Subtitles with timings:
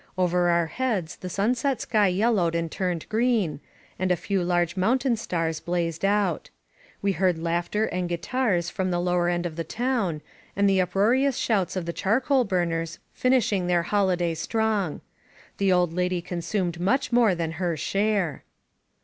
[0.17, 3.59] Over our heads the sunset sky yellowed and turned green,
[3.99, 6.49] and a few large mountain stars blazed out.
[7.03, 10.23] We heard laughter and guitars from the lower end of the town,
[10.55, 15.01] and the uproarious shouts of the charcoal burners fin* ishing their holiday strong.
[15.59, 18.43] The old lady consumed much more than her share.